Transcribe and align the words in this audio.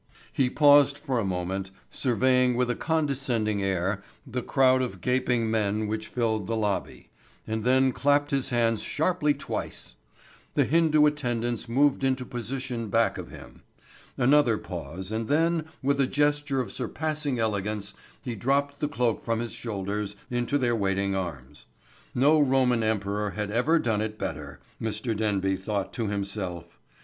He 0.33 0.49
paused 0.49 0.97
for 0.97 1.19
a 1.19 1.23
moment, 1.23 1.69
surveying 1.91 2.55
with 2.55 2.71
a 2.71 2.75
condescending 2.75 3.61
air 3.61 4.01
the 4.25 4.41
crowd 4.41 4.81
of 4.81 4.99
gaping 4.99 5.51
men 5.51 5.85
which 5.85 6.07
filled 6.07 6.47
the 6.47 6.55
lobby, 6.55 7.11
and 7.45 7.61
then 7.61 7.91
clapped 7.91 8.31
his 8.31 8.49
hands 8.49 8.81
sharply 8.81 9.35
twice. 9.35 9.97
The 10.55 10.65
Hindu 10.65 11.05
attendants 11.05 11.69
moved 11.69 12.03
into 12.03 12.25
position 12.25 12.89
back 12.89 13.19
of 13.19 13.29
him. 13.29 13.61
Another 14.17 14.57
pause 14.57 15.11
and 15.11 15.27
then, 15.27 15.65
with 15.83 16.01
a 16.01 16.07
gesture 16.07 16.59
of 16.59 16.71
surpassing 16.71 17.37
elegance 17.37 17.93
he 18.23 18.33
dropped 18.33 18.79
the 18.79 18.89
cloak 18.89 19.23
from 19.23 19.39
his 19.39 19.53
shoulders 19.53 20.15
into 20.31 20.57
their 20.57 20.75
waiting 20.75 21.13
arms. 21.15 21.67
No 22.15 22.39
Roman 22.39 22.81
emperor 22.81 23.29
had 23.37 23.51
ever 23.51 23.77
done 23.77 24.01
it 24.01 24.17
better, 24.17 24.61
Mr. 24.81 25.15
Denby 25.15 25.57
thought 25.57 25.93
to 25.93 26.07
himself. 26.07 26.79